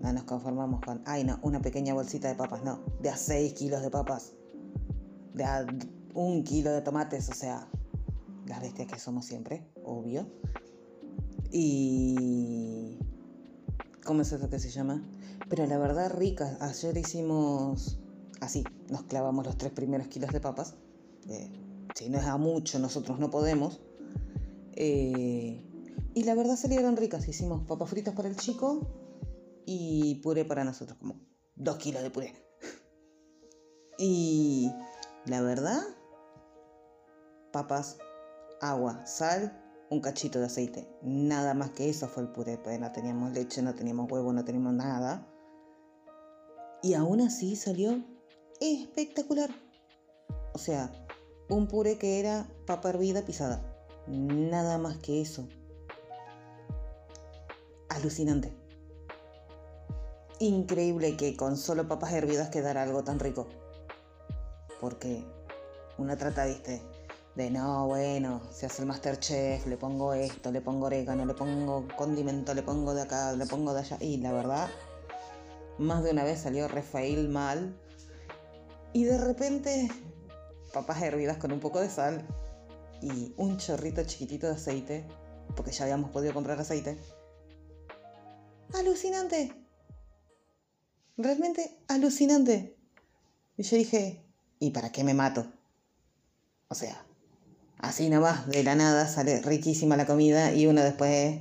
No 0.00 0.12
nos 0.12 0.24
conformamos 0.24 0.80
con, 0.80 1.02
ay 1.06 1.24
no, 1.24 1.40
una 1.42 1.60
pequeña 1.60 1.92
bolsita 1.92 2.28
de 2.28 2.36
papas, 2.36 2.62
no, 2.62 2.84
de 3.00 3.10
a 3.10 3.16
6 3.16 3.52
kilos 3.54 3.82
de 3.82 3.90
papas, 3.90 4.32
de 5.34 5.44
a 5.44 5.66
un 6.14 6.44
kilo 6.44 6.70
de 6.70 6.82
tomates, 6.82 7.28
o 7.28 7.34
sea, 7.34 7.68
las 8.46 8.60
bestias 8.60 8.86
que 8.86 8.98
somos 8.98 9.24
siempre 9.24 9.66
obvio. 9.84 10.26
Y... 11.50 12.97
¿Cómo 14.08 14.22
es 14.22 14.32
eso 14.32 14.48
que 14.48 14.58
se 14.58 14.70
llama? 14.70 15.02
Pero 15.50 15.66
la 15.66 15.76
verdad 15.76 16.10
rica. 16.10 16.56
Ayer 16.62 16.96
hicimos 16.96 17.98
así, 18.40 18.64
nos 18.88 19.02
clavamos 19.02 19.44
los 19.44 19.58
tres 19.58 19.70
primeros 19.70 20.08
kilos 20.08 20.32
de 20.32 20.40
papas. 20.40 20.76
Eh, 21.28 21.50
si 21.94 22.08
no 22.08 22.16
es 22.16 22.24
a 22.24 22.38
mucho, 22.38 22.78
nosotros 22.78 23.18
no 23.18 23.30
podemos. 23.30 23.82
Eh, 24.72 25.62
y 26.14 26.24
la 26.24 26.34
verdad 26.34 26.56
salieron 26.56 26.96
ricas. 26.96 27.28
Hicimos 27.28 27.66
papas 27.66 27.90
fritas 27.90 28.14
para 28.14 28.30
el 28.30 28.36
chico 28.36 28.80
y 29.66 30.14
puré 30.22 30.46
para 30.46 30.64
nosotros, 30.64 30.96
como 30.96 31.20
dos 31.54 31.76
kilos 31.76 32.02
de 32.02 32.10
puré. 32.10 32.32
Y 33.98 34.72
la 35.26 35.42
verdad, 35.42 35.82
papas, 37.52 37.98
agua, 38.62 39.04
sal, 39.04 39.62
un 39.90 40.00
cachito 40.00 40.38
de 40.38 40.46
aceite. 40.46 40.88
Nada 41.02 41.54
más 41.54 41.70
que 41.70 41.88
eso 41.88 42.08
fue 42.08 42.22
el 42.22 42.28
puré. 42.30 42.58
Pues 42.58 42.78
no 42.78 42.92
teníamos 42.92 43.32
leche, 43.32 43.62
no 43.62 43.74
teníamos 43.74 44.10
huevo, 44.10 44.32
no 44.32 44.44
teníamos 44.44 44.74
nada. 44.74 45.26
Y 46.82 46.94
aún 46.94 47.20
así 47.20 47.56
salió 47.56 48.04
espectacular. 48.60 49.50
O 50.52 50.58
sea, 50.58 50.90
un 51.48 51.66
puré 51.66 51.98
que 51.98 52.20
era 52.20 52.48
papa 52.66 52.90
hervida 52.90 53.24
pisada. 53.24 53.62
Nada 54.06 54.78
más 54.78 54.98
que 54.98 55.20
eso. 55.20 55.48
Alucinante. 57.88 58.52
Increíble 60.40 61.16
que 61.16 61.36
con 61.36 61.56
solo 61.56 61.88
papas 61.88 62.12
hervidas 62.12 62.50
quedara 62.50 62.82
algo 62.82 63.02
tan 63.02 63.18
rico. 63.18 63.48
Porque 64.80 65.24
una 65.96 66.16
trata, 66.16 66.46
viste, 66.46 66.80
de 67.38 67.50
no, 67.52 67.86
bueno, 67.86 68.42
se 68.50 68.66
hace 68.66 68.82
el 68.82 68.88
Masterchef, 68.88 69.64
le 69.68 69.76
pongo 69.76 70.12
esto, 70.12 70.50
le 70.50 70.60
pongo 70.60 70.86
orégano, 70.86 71.24
le 71.24 71.34
pongo 71.34 71.86
condimento, 71.96 72.52
le 72.52 72.64
pongo 72.64 72.94
de 72.94 73.02
acá, 73.02 73.32
le 73.34 73.46
pongo 73.46 73.72
de 73.72 73.78
allá. 73.78 73.96
Y 74.00 74.16
la 74.16 74.32
verdad, 74.32 74.68
más 75.78 76.02
de 76.02 76.10
una 76.10 76.24
vez 76.24 76.40
salió 76.40 76.66
Rafael 76.66 77.28
mal. 77.28 77.78
Y 78.92 79.04
de 79.04 79.18
repente, 79.18 79.88
papas 80.72 81.00
hervidas 81.00 81.36
con 81.36 81.52
un 81.52 81.60
poco 81.60 81.78
de 81.78 81.88
sal 81.88 82.26
y 83.00 83.32
un 83.36 83.56
chorrito 83.56 84.02
chiquitito 84.02 84.48
de 84.48 84.54
aceite, 84.54 85.06
porque 85.54 85.70
ya 85.70 85.84
habíamos 85.84 86.10
podido 86.10 86.34
comprar 86.34 86.58
aceite. 86.58 86.98
¡Alucinante! 88.74 89.54
Realmente 91.16 91.78
alucinante. 91.86 92.76
Y 93.56 93.62
yo 93.62 93.76
dije, 93.76 94.24
¿y 94.58 94.70
para 94.70 94.90
qué 94.90 95.04
me 95.04 95.14
mato? 95.14 95.46
O 96.68 96.74
sea, 96.74 97.04
Así 97.78 98.08
nomás, 98.08 98.48
de 98.48 98.64
la 98.64 98.74
nada, 98.74 99.06
sale 99.06 99.40
riquísima 99.40 99.96
la 99.96 100.06
comida 100.06 100.52
y 100.52 100.66
uno 100.66 100.82
después 100.82 101.40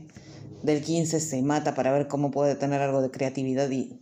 del 0.62 0.84
15 0.84 1.20
se 1.20 1.42
mata 1.42 1.74
para 1.74 1.92
ver 1.92 2.08
cómo 2.08 2.30
puede 2.30 2.56
tener 2.56 2.82
algo 2.82 3.02
de 3.02 3.10
creatividad 3.10 3.70
y 3.72 4.00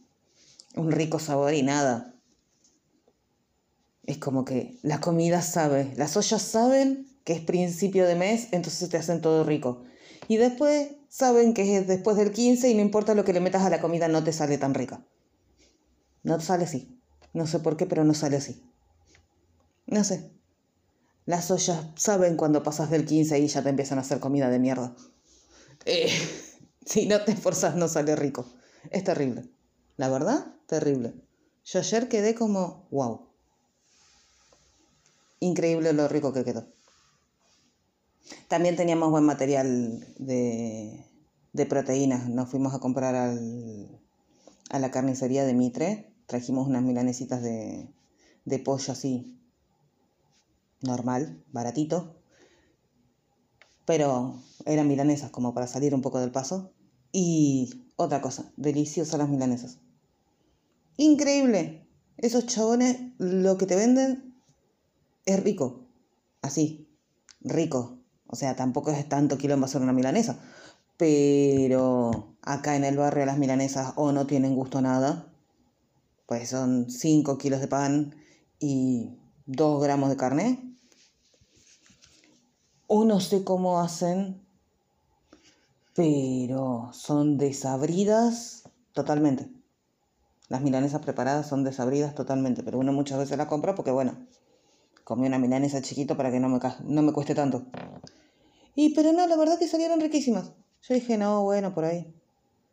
un 0.75 0.91
rico 0.91 1.19
sabor 1.19 1.53
y 1.53 1.63
nada. 1.63 2.13
Es 4.03 4.17
como 4.17 4.43
que 4.43 4.77
la 4.83 4.99
comida 4.99 5.41
sabe, 5.41 5.93
las 5.95 6.17
ollas 6.17 6.41
saben 6.41 7.07
que 7.23 7.33
es 7.33 7.41
principio 7.41 8.05
de 8.05 8.15
mes, 8.15 8.49
entonces 8.51 8.89
te 8.89 8.97
hacen 8.97 9.21
todo 9.21 9.43
rico. 9.43 9.83
Y 10.27 10.37
después 10.37 10.89
saben 11.07 11.53
que 11.53 11.77
es 11.77 11.87
después 11.87 12.17
del 12.17 12.31
15 12.31 12.69
y 12.69 12.75
no 12.75 12.81
importa 12.81 13.15
lo 13.15 13.23
que 13.23 13.33
le 13.33 13.39
metas 13.39 13.63
a 13.63 13.69
la 13.69 13.81
comida, 13.81 14.07
no 14.07 14.23
te 14.23 14.33
sale 14.33 14.57
tan 14.57 14.73
rica. 14.73 15.03
No 16.23 16.39
sale 16.39 16.65
así. 16.65 16.99
No 17.33 17.47
sé 17.47 17.59
por 17.59 17.77
qué, 17.77 17.85
pero 17.85 18.03
no 18.03 18.13
sale 18.13 18.37
así. 18.37 18.61
No 19.87 20.03
sé. 20.03 20.34
Las 21.25 21.49
ollas 21.49 21.85
saben 21.95 22.37
cuando 22.37 22.61
pasas 22.63 22.89
del 22.89 23.05
15 23.05 23.39
y 23.39 23.47
ya 23.47 23.63
te 23.63 23.69
empiezan 23.69 23.97
a 23.97 24.01
hacer 24.01 24.19
comida 24.19 24.49
de 24.49 24.59
mierda. 24.59 24.95
Eh, 25.85 26.09
si 26.85 27.07
no 27.07 27.23
te 27.23 27.31
esforzas 27.31 27.75
no 27.75 27.87
sale 27.87 28.15
rico. 28.15 28.45
Es 28.91 29.03
terrible. 29.03 29.49
La 29.97 30.09
verdad, 30.09 30.53
terrible. 30.67 31.15
Yo 31.65 31.79
ayer 31.79 32.07
quedé 32.07 32.35
como, 32.35 32.87
wow. 32.91 33.27
Increíble 35.39 35.93
lo 35.93 36.07
rico 36.07 36.31
que 36.31 36.43
quedó. 36.43 36.67
También 38.47 38.75
teníamos 38.75 39.09
buen 39.09 39.23
material 39.23 40.05
de, 40.17 41.05
de 41.53 41.65
proteínas. 41.65 42.29
Nos 42.29 42.49
fuimos 42.49 42.73
a 42.73 42.79
comprar 42.79 43.15
al, 43.15 43.99
a 44.69 44.79
la 44.79 44.91
carnicería 44.91 45.43
de 45.43 45.53
Mitre. 45.53 46.13
Trajimos 46.27 46.67
unas 46.67 46.83
milanesitas 46.83 47.41
de, 47.41 47.89
de 48.45 48.59
pollo 48.59 48.93
así, 48.93 49.39
normal, 50.85 51.43
baratito, 51.51 52.15
pero 53.85 54.41
eran 54.65 54.87
milanesas 54.87 55.29
como 55.29 55.53
para 55.53 55.67
salir 55.67 55.93
un 55.93 56.01
poco 56.01 56.19
del 56.19 56.31
paso. 56.31 56.71
Y 57.11 57.87
otra 57.95 58.21
cosa, 58.21 58.51
deliciosas 58.57 59.17
las 59.17 59.29
milanesas. 59.29 59.79
Increíble. 60.97 61.87
Esos 62.17 62.45
chabones 62.45 62.97
lo 63.17 63.57
que 63.57 63.65
te 63.65 63.75
venden 63.75 64.35
es 65.25 65.41
rico. 65.43 65.87
Así, 66.41 66.89
rico. 67.41 67.99
O 68.27 68.35
sea, 68.35 68.55
tampoco 68.55 68.91
es 68.91 69.07
tanto 69.07 69.37
quilombo 69.37 69.65
hacer 69.65 69.81
una 69.81 69.93
milanesa. 69.93 70.39
Pero 70.97 72.35
acá 72.41 72.75
en 72.75 72.85
el 72.85 72.97
barrio 72.97 73.25
las 73.25 73.37
milanesas 73.37 73.93
o 73.95 74.11
no 74.11 74.25
tienen 74.25 74.55
gusto 74.55 74.81
nada. 74.81 75.31
Pues 76.25 76.49
son 76.49 76.89
5 76.89 77.37
kilos 77.37 77.61
de 77.61 77.67
pan 77.67 78.15
y 78.59 79.09
2 79.45 79.83
gramos 79.83 80.09
de 80.09 80.17
carne 80.17 80.74
o 82.87 83.05
no 83.05 83.19
sé 83.19 83.43
cómo 83.43 83.79
hacen, 83.79 84.41
pero 85.93 86.89
son 86.93 87.37
desabridas 87.37 88.63
totalmente. 88.93 89.49
Las 90.47 90.61
milanesas 90.61 91.01
preparadas 91.01 91.47
son 91.47 91.63
desabridas 91.63 92.13
totalmente, 92.13 92.61
pero 92.63 92.77
uno 92.77 92.93
muchas 92.93 93.17
veces 93.17 93.37
la 93.37 93.47
compra 93.47 93.73
porque, 93.73 93.91
bueno, 93.91 94.15
comí 95.03 95.25
una 95.25 95.39
milanesa 95.39 95.81
chiquito 95.81 96.15
para 96.17 96.31
que 96.31 96.39
no 96.39 96.49
me, 96.49 96.59
no 96.83 97.01
me 97.01 97.13
cueste 97.13 97.33
tanto. 97.33 97.65
Y, 98.75 98.93
pero 98.93 99.13
no, 99.13 99.25
la 99.25 99.37
verdad 99.37 99.57
que 99.57 99.67
salieron 99.67 99.99
riquísimas. 99.99 100.51
Yo 100.83 100.93
dije, 100.93 101.17
no, 101.17 101.43
bueno, 101.43 101.73
por 101.73 101.85
ahí. 101.85 102.13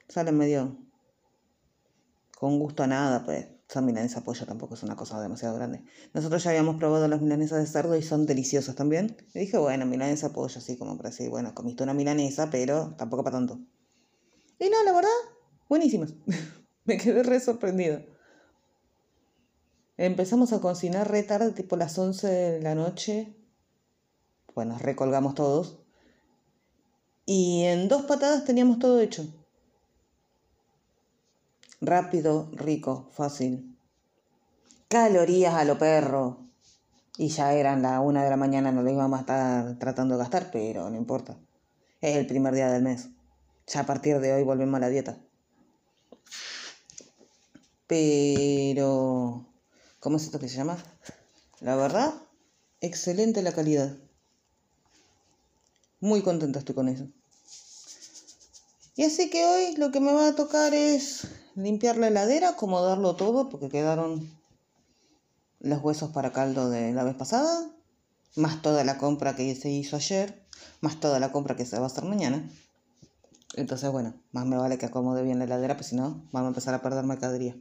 Salen 0.08 0.36
medio 0.36 0.76
con 2.38 2.58
gusto 2.58 2.82
a 2.82 2.86
nada, 2.88 3.24
pues 3.24 3.46
son 3.72 3.86
milanesa 3.86 4.22
pollo, 4.22 4.44
tampoco 4.44 4.74
es 4.74 4.82
una 4.82 4.96
cosa 4.96 5.20
demasiado 5.20 5.54
grande. 5.54 5.82
Nosotros 6.12 6.44
ya 6.44 6.50
habíamos 6.50 6.76
probado 6.76 7.08
las 7.08 7.22
milanesas 7.22 7.58
de 7.60 7.66
cerdo 7.66 7.96
y 7.96 8.02
son 8.02 8.26
deliciosas 8.26 8.74
también. 8.74 9.16
Y 9.34 9.40
dije, 9.40 9.56
bueno, 9.56 9.86
milanesa 9.86 10.32
pollo, 10.32 10.58
así 10.58 10.76
como 10.76 10.96
para 10.98 11.08
decir, 11.08 11.30
bueno, 11.30 11.54
comiste 11.54 11.82
una 11.82 11.94
milanesa, 11.94 12.50
pero 12.50 12.94
tampoco 12.98 13.24
para 13.24 13.38
tanto. 13.38 13.60
Y 14.58 14.68
no, 14.68 14.84
la 14.84 14.92
verdad, 14.92 15.10
buenísimas. 15.68 16.14
Me 16.84 16.98
quedé 16.98 17.22
re 17.22 17.40
sorprendida. 17.40 18.04
Empezamos 19.96 20.52
a 20.52 20.60
cocinar 20.60 21.10
re 21.10 21.22
tarde, 21.22 21.52
tipo 21.52 21.76
las 21.76 21.98
11 21.98 22.26
de 22.26 22.60
la 22.60 22.74
noche. 22.74 23.34
Bueno, 24.54 24.76
recolgamos 24.78 25.34
todos. 25.34 25.78
Y 27.24 27.62
en 27.62 27.88
dos 27.88 28.02
patadas 28.02 28.44
teníamos 28.44 28.78
todo 28.78 29.00
hecho 29.00 29.41
rápido, 31.82 32.48
rico, 32.52 33.10
fácil. 33.12 33.76
Calorías 34.88 35.54
a 35.54 35.64
lo 35.64 35.76
perro. 35.76 36.38
Y 37.18 37.28
ya 37.28 37.52
eran 37.52 37.82
la 37.82 38.00
una 38.00 38.24
de 38.24 38.30
la 38.30 38.38
mañana, 38.38 38.72
no 38.72 38.82
lo 38.82 38.90
íbamos 38.90 39.18
a 39.18 39.20
estar 39.20 39.78
tratando 39.78 40.14
de 40.14 40.20
gastar, 40.20 40.50
pero 40.50 40.88
no 40.88 40.96
importa. 40.96 41.36
Es 42.00 42.16
el 42.16 42.26
primer 42.26 42.54
día 42.54 42.70
del 42.70 42.82
mes. 42.82 43.10
Ya 43.66 43.80
a 43.80 43.86
partir 43.86 44.18
de 44.20 44.32
hoy 44.32 44.44
volvemos 44.44 44.76
a 44.76 44.80
la 44.80 44.88
dieta. 44.88 45.18
Pero... 47.86 49.46
¿Cómo 50.00 50.16
es 50.16 50.24
esto 50.24 50.40
que 50.40 50.48
se 50.48 50.56
llama? 50.56 50.78
La 51.60 51.76
verdad, 51.76 52.14
excelente 52.80 53.42
la 53.42 53.52
calidad. 53.52 53.96
Muy 56.00 56.22
contenta 56.22 56.58
estoy 56.58 56.74
con 56.74 56.88
eso. 56.88 57.08
Y 59.02 59.06
así 59.06 59.30
que 59.30 59.44
hoy 59.44 59.74
lo 59.78 59.90
que 59.90 59.98
me 59.98 60.12
va 60.12 60.28
a 60.28 60.36
tocar 60.36 60.74
es 60.74 61.26
limpiar 61.56 61.96
la 61.96 62.06
heladera, 62.06 62.50
acomodarlo 62.50 63.16
todo 63.16 63.48
porque 63.48 63.68
quedaron 63.68 64.30
los 65.58 65.82
huesos 65.82 66.12
para 66.12 66.30
caldo 66.30 66.70
de 66.70 66.92
la 66.92 67.02
vez 67.02 67.16
pasada, 67.16 67.68
más 68.36 68.62
toda 68.62 68.84
la 68.84 68.98
compra 68.98 69.34
que 69.34 69.56
se 69.56 69.70
hizo 69.70 69.96
ayer, 69.96 70.46
más 70.80 71.00
toda 71.00 71.18
la 71.18 71.32
compra 71.32 71.56
que 71.56 71.66
se 71.66 71.78
va 71.78 71.82
a 71.82 71.86
hacer 71.86 72.04
mañana. 72.04 72.48
Entonces, 73.56 73.90
bueno, 73.90 74.14
más 74.30 74.46
me 74.46 74.56
vale 74.56 74.78
que 74.78 74.86
acomode 74.86 75.24
bien 75.24 75.40
la 75.40 75.46
heladera, 75.46 75.74
pues 75.74 75.88
si 75.88 75.96
no, 75.96 76.22
vamos 76.30 76.46
a 76.46 76.48
empezar 76.50 76.72
a 76.72 76.80
perder 76.80 77.04
mercadería. 77.04 77.56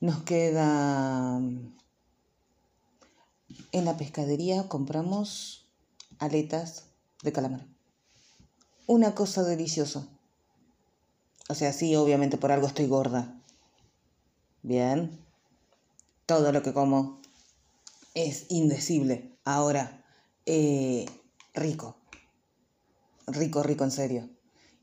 Nos 0.00 0.22
queda... 0.22 1.42
En 3.72 3.84
la 3.84 3.98
pescadería 3.98 4.66
compramos 4.66 5.68
aletas 6.18 6.86
de 7.22 7.32
calamar. 7.32 7.79
Una 8.86 9.14
cosa 9.14 9.42
deliciosa. 9.42 10.08
O 11.48 11.54
sea, 11.54 11.72
sí, 11.72 11.96
obviamente 11.96 12.38
por 12.38 12.52
algo 12.52 12.66
estoy 12.66 12.86
gorda. 12.86 13.40
Bien. 14.62 15.18
Todo 16.26 16.52
lo 16.52 16.62
que 16.62 16.72
como 16.72 17.20
es 18.14 18.46
indecible. 18.50 19.36
Ahora, 19.44 20.04
eh, 20.46 21.06
rico. 21.54 21.96
Rico, 23.26 23.62
rico 23.62 23.84
en 23.84 23.90
serio. 23.90 24.28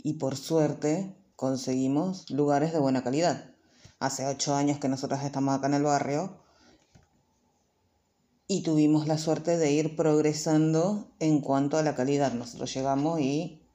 Y 0.04 0.14
por 0.14 0.36
suerte 0.36 1.16
conseguimos 1.36 2.30
lugares 2.30 2.74
de 2.74 2.80
buena 2.80 3.04
calidad. 3.04 3.52
Hace 4.00 4.26
ocho 4.26 4.56
años 4.56 4.80
que 4.80 4.90
nosotros 4.90 5.22
estamos 5.24 5.56
acá 5.56 5.68
en 5.68 5.76
el 5.76 5.84
barrio 5.84 6.38
y 8.48 8.64
tuvimos 8.64 9.08
la 9.08 9.18
suerte 9.18 9.58
de 9.58 9.72
ir 9.72 9.96
progresando 9.96 11.12
en 11.20 11.42
cuanto 11.42 11.78
a 11.78 11.84
la 11.84 11.96
calidad. 11.96 12.32
Nosotros 12.34 12.74
llegamos 12.74 13.20
y 13.20 13.67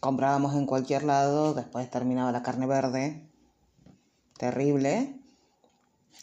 comprábamos 0.00 0.56
en 0.56 0.66
cualquier 0.66 1.04
lado, 1.04 1.54
después 1.54 1.90
terminaba 1.90 2.32
la 2.32 2.42
carne 2.42 2.66
verde, 2.66 3.30
terrible. 4.38 5.20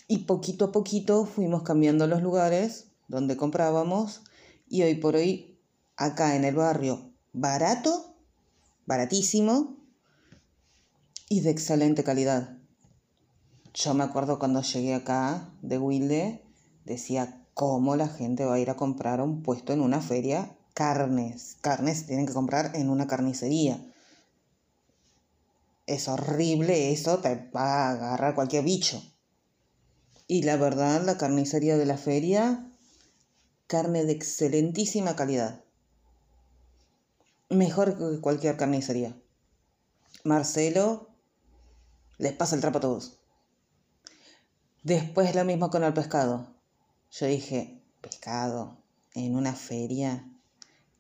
Y 0.08 0.20
poquito 0.20 0.66
a 0.66 0.72
poquito 0.72 1.26
fuimos 1.26 1.64
cambiando 1.64 2.08
los 2.08 2.22
lugares 2.22 2.88
donde 3.08 3.38
comprábamos 3.38 4.22
y 4.68 4.84
hoy 4.84 4.96
por 4.96 5.16
hoy 5.16 5.58
acá 5.96 6.36
en 6.36 6.44
el 6.44 6.56
barrio 6.56 7.12
barato, 7.34 8.16
baratísimo 8.86 9.78
y 11.30 11.42
de 11.42 11.52
excelente 11.52 12.04
calidad. 12.04 12.58
Yo 13.74 13.94
me 13.94 14.04
acuerdo 14.04 14.40
cuando 14.40 14.62
llegué 14.62 14.96
acá 14.96 15.52
de 15.62 15.78
Wilde, 15.78 16.44
decía, 16.84 17.46
¿cómo 17.54 17.96
la 17.96 18.08
gente 18.08 18.46
va 18.46 18.56
a 18.56 18.60
ir 18.60 18.72
a 18.72 18.76
comprar 18.76 19.22
un 19.22 19.44
puesto 19.44 19.72
en 19.72 19.82
una 19.82 20.02
feria? 20.02 20.57
Carnes, 20.78 21.58
carnes 21.62 22.06
tienen 22.06 22.28
que 22.28 22.34
comprar 22.34 22.76
en 22.76 22.92
una 22.92 23.08
carnicería. 23.08 23.84
Es 25.88 26.08
horrible 26.08 26.92
eso, 26.92 27.18
te 27.18 27.50
va 27.50 27.88
a 27.88 27.92
agarrar 27.94 28.36
cualquier 28.36 28.64
bicho. 28.64 29.02
Y 30.28 30.44
la 30.44 30.56
verdad, 30.56 31.02
la 31.04 31.18
carnicería 31.18 31.78
de 31.78 31.88
la 31.88 31.98
feria, 31.98 32.72
carne 33.66 34.06
de 34.06 34.12
excelentísima 34.12 35.16
calidad. 35.16 35.64
Mejor 37.50 37.98
que 37.98 38.22
cualquier 38.22 38.56
carnicería. 38.56 39.20
Marcelo 40.26 41.10
les 42.20 42.34
pasa 42.34 42.54
el 42.54 42.62
trapo 42.62 42.78
a 42.78 42.82
todos. 42.82 43.18
Después 44.84 45.34
lo 45.34 45.44
mismo 45.44 45.72
con 45.72 45.84
el 45.84 45.96
pescado. 45.96 46.54
Yo 47.10 47.26
dije, 47.26 47.82
pescado 48.00 48.78
en 49.16 49.36
una 49.36 49.56
feria, 49.56 50.32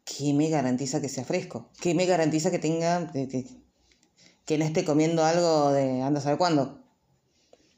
¿qué 0.07 0.33
me 0.33 0.49
garantiza 0.49 1.01
que 1.01 1.09
sea 1.09 1.25
fresco? 1.25 1.69
¿Qué 1.81 1.93
me 1.93 2.05
garantiza 2.05 2.49
que 2.49 2.59
tenga, 2.59 3.11
que, 3.11 4.57
no 4.57 4.65
esté 4.65 4.85
comiendo 4.85 5.25
algo 5.25 5.71
de 5.71 6.01
anda 6.01 6.19
a 6.19 6.23
saber 6.23 6.37
cuándo? 6.37 6.79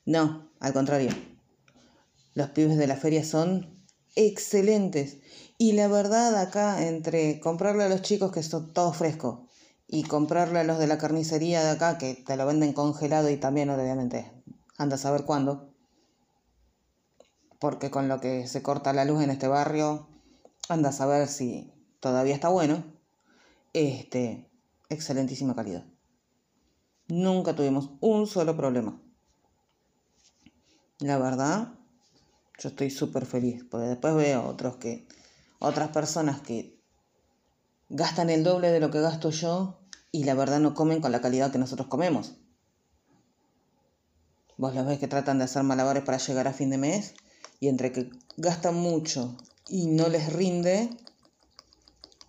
No, 0.05 0.50
al 0.59 0.74
contrario. 0.74 1.12
Los 2.36 2.50
pibes 2.51 2.77
de 2.77 2.88
la 2.88 2.95
feria 2.95 3.24
son 3.24 3.83
excelentes. 4.15 5.17
Y 5.57 5.74
la 5.74 5.88
verdad 5.88 6.36
acá, 6.39 6.88
entre 6.88 7.39
comprarle 7.39 7.83
a 7.83 7.89
los 7.89 8.01
chicos 8.01 8.31
que 8.31 8.43
son 8.43 8.71
todos 8.74 8.95
frescos 8.95 9.39
y 9.88 10.03
comprarle 10.03 10.59
a 10.59 10.63
los 10.63 10.77
de 10.77 10.88
la 10.88 11.00
carnicería 11.00 11.63
de 11.63 11.71
acá 11.71 11.98
que 11.98 12.13
te 12.13 12.38
lo 12.38 12.45
venden 12.45 12.74
congelado 12.74 13.29
y 13.29 13.38
también 13.38 13.69
obviamente 13.71 14.31
anda 14.77 14.95
a 14.95 15.00
saber 15.00 15.25
cuándo, 15.25 15.74
porque 17.59 17.89
con 17.89 18.07
lo 18.07 18.21
que 18.21 18.48
se 18.48 18.62
corta 18.62 18.93
la 18.93 19.03
luz 19.03 19.21
en 19.24 19.31
este 19.31 19.48
barrio, 19.48 20.07
anda 20.69 20.89
a 20.89 20.93
saber 20.93 21.27
si 21.27 21.74
todavía 22.00 22.36
está 22.36 22.50
bueno. 22.50 22.84
Este, 23.74 24.50
excelentísima 24.89 25.56
calidad. 25.56 25.86
Nunca 27.08 27.56
tuvimos 27.56 27.91
un 28.01 28.27
solo 28.27 28.56
problema. 28.56 29.01
La 31.00 31.18
verdad, 31.18 31.74
yo 32.60 32.70
estoy 32.70 32.89
súper 32.89 33.25
feliz, 33.25 33.63
porque 33.70 33.88
después 33.88 34.15
veo 34.15 34.46
otros 34.46 34.77
que, 34.77 35.08
otras 35.60 35.89
personas 35.89 36.41
que 36.41 36.77
gastan 37.89 38.29
el 38.29 38.44
doble 38.44 38.72
de 38.72 38.79
lo 38.79 38.91
que 38.91 39.01
gasto 39.01 39.29
yo 39.29 39.79
y 40.12 40.24
la 40.24 40.34
verdad 40.34 40.60
no 40.60 40.74
comen 40.74 41.01
con 41.01 41.12
la 41.12 41.22
calidad 41.22 41.51
que 41.51 41.58
nosotros 41.58 41.88
comemos. 41.88 42.36
Vos 44.58 44.75
los 44.75 44.86
ves 44.86 45.00
que 45.00 45.08
tratan 45.08 45.38
de 45.38 45.46
hacer 45.46 45.63
malabares 45.63 46.03
para 46.03 46.18
llegar 46.18 46.48
a 46.48 46.53
fin 46.53 46.70
de 46.70 46.77
mes 46.77 47.13
y 47.60 47.70
entre 47.70 47.91
que 47.91 48.10
gastan 48.38 48.75
mucho 48.75 49.38
y 49.68 49.88
no 49.88 50.10
les 50.10 50.34
rinde, 50.34 50.89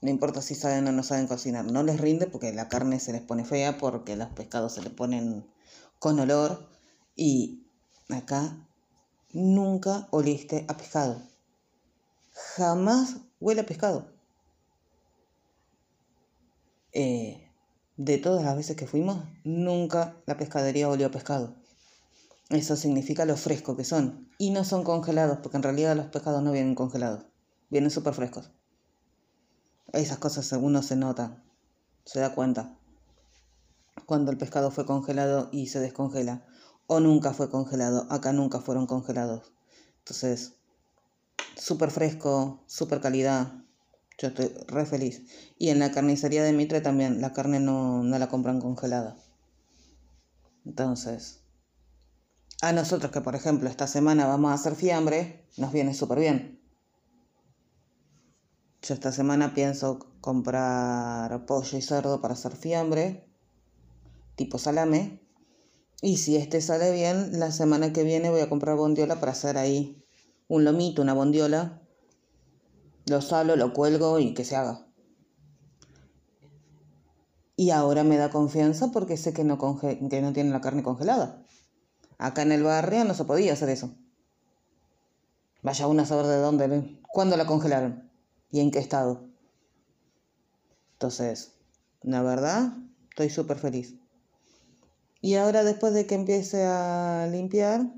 no 0.01 0.11
importa 0.11 0.41
si 0.41 0.55
saben 0.55 0.89
o 0.89 0.93
no 0.93 1.03
saben 1.03 1.27
cocinar, 1.27 1.65
no 1.65 1.83
les 1.83 2.01
rinde 2.01 2.27
porque 2.27 2.53
la 2.53 2.69
carne 2.69 3.01
se 3.01 3.13
les 3.13 3.21
pone 3.21 3.45
fea, 3.45 3.79
porque 3.79 4.17
los 4.17 4.29
pescados 4.29 4.75
se 4.75 4.83
les 4.83 4.93
ponen 4.93 5.47
con 5.99 6.19
olor 6.19 6.69
y 7.17 7.67
acá 8.09 8.67
nunca 9.33 10.09
oliste 10.11 10.65
a 10.69 10.77
pescado. 10.77 11.23
Jamás 12.57 13.17
huele 13.41 13.61
a 13.61 13.67
pescado. 13.67 14.13
Eh, 16.93 17.51
de 17.97 18.19
todas 18.19 18.45
las 18.45 18.57
veces 18.57 18.77
que 18.77 18.87
fuimos, 18.87 19.23
nunca 19.45 20.17
la 20.27 20.39
pescadería 20.39 20.89
olió 20.89 21.09
a 21.09 21.11
pescado. 21.11 21.55
Eso 22.49 22.75
significa 22.75 23.27
lo 23.27 23.37
fresco 23.37 23.77
que 23.77 23.85
son. 23.85 24.29
Y 24.39 24.51
no 24.51 24.65
son 24.65 24.83
congelados, 24.83 25.39
porque 25.43 25.59
en 25.59 25.63
realidad 25.63 25.95
los 25.95 26.07
pescados 26.07 26.43
no 26.43 26.53
vienen 26.53 26.75
congelados. 26.75 27.27
Vienen 27.69 27.91
súper 27.91 28.15
frescos. 28.15 28.51
Esas 29.93 30.19
cosas 30.19 30.53
uno 30.53 30.83
se 30.83 30.97
nota, 30.97 31.43
se 32.05 32.21
da 32.21 32.35
cuenta. 32.35 32.77
Cuando 34.07 34.31
el 34.31 34.39
pescado 34.39 34.71
fue 34.71 34.87
congelado 34.87 35.49
y 35.53 35.67
se 35.67 35.81
descongela. 35.81 36.47
O 36.87 37.01
nunca 37.01 37.33
fue 37.33 37.51
congelado. 37.51 38.07
Acá 38.11 38.33
nunca 38.33 38.61
fueron 38.61 38.87
congelados. 38.87 39.53
Entonces, 39.99 40.55
súper 41.57 41.91
fresco, 41.91 42.63
súper 42.67 43.01
calidad. 43.01 43.53
Yo 44.19 44.29
estoy 44.29 44.53
re 44.67 44.87
feliz. 44.87 45.23
Y 45.59 45.71
en 45.71 45.79
la 45.79 45.91
carnicería 45.93 46.43
de 46.43 46.53
Mitre 46.53 46.81
también, 46.81 47.21
la 47.21 47.33
carne 47.33 47.61
no, 47.61 48.03
no 48.03 48.19
la 48.19 48.29
compran 48.29 48.61
congelada. 48.61 49.17
Entonces, 50.65 51.41
a 52.63 52.73
nosotros 52.73 53.11
que, 53.11 53.23
por 53.23 53.35
ejemplo, 53.35 53.69
esta 53.69 53.87
semana 53.87 54.27
vamos 54.27 54.51
a 54.51 54.55
hacer 54.55 54.75
fiambre, 54.75 55.47
nos 55.57 55.73
viene 55.73 55.95
súper 55.95 56.19
bien. 56.19 56.60
Yo 58.83 58.95
esta 58.95 59.13
semana 59.13 59.53
pienso 59.53 59.99
comprar 60.23 61.45
pollo 61.45 61.77
y 61.77 61.83
cerdo 61.83 62.23
para 62.23 62.33
hacer 62.33 62.57
fiambre, 62.57 63.29
tipo 64.37 64.59
salame. 64.59 65.21
Y 66.01 66.17
si 66.17 66.37
este 66.37 66.63
sale 66.63 66.91
bien, 66.91 67.39
la 67.39 67.53
semana 67.53 67.93
que 67.93 68.05
viene 68.05 68.31
voy 68.31 68.41
a 68.41 68.49
comprar 68.49 68.77
bondiola 68.77 69.21
para 69.21 69.33
hacer 69.33 69.59
ahí 69.59 70.03
un 70.49 70.65
lomito, 70.65 71.03
una 71.03 71.13
bondiola. 71.13 71.83
Lo 73.05 73.21
salo, 73.21 73.55
lo 73.57 73.75
cuelgo 73.75 74.19
y 74.19 74.33
que 74.33 74.47
se 74.47 74.57
haga. 74.57 74.87
Y 77.57 77.73
ahora 77.73 78.03
me 78.03 78.17
da 78.17 78.31
confianza 78.31 78.91
porque 78.93 79.19
sé 79.19 79.35
que 79.35 79.45
no, 79.45 79.59
que 79.79 80.23
no 80.23 80.33
tiene 80.33 80.51
la 80.51 80.63
carne 80.63 80.83
congelada. 80.83 81.45
Acá 82.17 82.43
en 82.43 82.53
el 82.53 82.63
barrio 82.63 83.05
no 83.05 83.13
se 83.13 83.27
podía 83.27 83.53
hacer 83.53 83.69
eso. 83.69 83.95
Vaya 85.63 85.87
uno 85.87 86.01
a 86.01 86.07
saber 86.07 86.25
de 86.25 86.39
dónde, 86.39 86.99
cuándo 87.13 87.37
la 87.37 87.45
congelaron 87.45 88.10
y 88.51 88.61
en 88.61 88.71
qué 88.71 88.79
estado. 88.79 89.29
Entonces, 90.95 91.53
la 92.03 92.23
verdad, 92.23 92.73
estoy 93.11 93.31
súper 93.31 93.59
feliz. 93.59 93.95
Y 95.21 95.35
ahora 95.35 95.65
después 95.65 95.93
de 95.93 96.07
que 96.07 96.15
empiece 96.15 96.65
a 96.65 97.29
limpiar, 97.31 97.93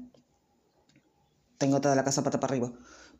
tengo 1.58 1.80
toda 1.80 1.94
la 1.94 2.04
casa 2.04 2.22
pata 2.22 2.40
para 2.40 2.52
arriba. 2.54 2.72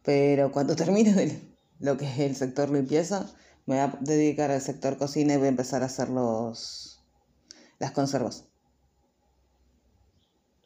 Pero 0.03 0.51
cuando 0.51 0.77
termine 0.83 1.41
lo 1.79 1.97
que 1.97 2.07
es 2.07 2.19
el 2.19 2.37
sector 2.37 2.71
limpieza, 2.71 3.27
me 3.67 3.77
voy 3.77 3.85
a 3.85 3.99
dedicar 4.01 4.51
al 4.51 4.61
sector 4.61 4.97
cocina 4.97 5.35
y 5.35 5.37
voy 5.37 5.47
a 5.47 5.51
empezar 5.51 5.83
a 5.83 5.87
hacer 5.87 6.09
los, 6.09 7.01
las 7.79 7.93
conservas. 7.93 8.45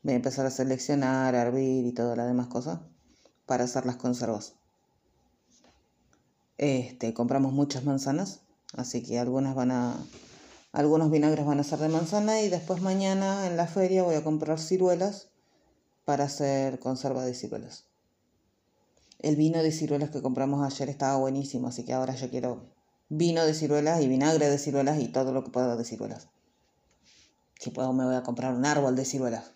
Voy 0.03 0.15
a 0.15 0.17
empezar 0.17 0.47
a 0.47 0.51
seleccionar, 0.51 1.35
a 1.35 1.43
hervir 1.43 1.85
y 1.85 1.93
todas 1.93 2.17
las 2.17 2.29
demás 2.29 2.47
cosas 2.47 2.81
para 3.45 3.65
hacer 3.65 3.85
las 3.85 3.97
conservas. 3.97 4.55
Este, 6.59 7.13
compramos 7.13 7.53
muchas 7.53 7.85
manzanas, 7.85 8.41
así 8.75 9.03
que 9.03 9.19
algunas 9.19 9.55
van 9.55 9.71
a 9.71 9.97
algunos 10.73 11.11
vinagres 11.11 11.47
van 11.47 11.61
a 11.61 11.65
ser 11.65 11.79
de 11.79 11.89
manzana 11.89 12.43
y 12.43 12.51
después 12.51 12.83
mañana 12.83 13.47
en 13.47 13.57
la 13.57 13.67
feria 13.67 14.03
voy 14.03 14.15
a 14.15 14.25
comprar 14.25 14.59
ciruelas 14.59 15.29
para 16.05 16.25
hacer 16.25 16.79
conserva 16.79 17.25
de 17.25 17.35
ciruelas. 17.35 17.87
El 19.21 19.37
vino 19.37 19.63
de 19.63 19.73
ciruelas 19.73 20.11
que 20.11 20.21
compramos 20.21 20.65
ayer 20.65 20.91
estaba 20.91 21.17
buenísimo, 21.17 21.69
así 21.69 21.85
que 21.85 21.95
ahora 21.95 22.15
yo 22.15 22.29
quiero 22.29 22.67
vino 23.09 23.45
de 23.47 23.55
ciruelas 23.55 24.03
y 24.03 24.09
vinagre 24.09 24.51
de 24.51 24.59
ciruelas 24.59 25.01
y 25.01 25.09
todo 25.09 25.33
lo 25.33 25.45
que 25.45 25.51
pueda 25.51 25.77
de 25.77 25.85
ciruelas. 25.85 26.29
Si 27.59 27.71
puedo 27.71 27.93
me 27.93 28.05
voy 28.05 28.15
a 28.15 28.23
comprar 28.23 28.55
un 28.55 28.67
árbol 28.67 28.97
de 28.97 29.05
ciruelas. 29.05 29.53